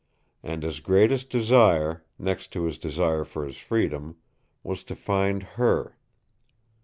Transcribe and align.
And 0.41 0.63
his 0.63 0.79
greatest 0.79 1.29
desire, 1.29 2.03
next 2.17 2.47
to 2.53 2.63
his 2.63 2.79
desire 2.79 3.23
for 3.23 3.45
his 3.45 3.57
freedom, 3.57 4.15
was 4.63 4.83
to 4.85 4.95
find 4.95 5.43
her. 5.43 5.95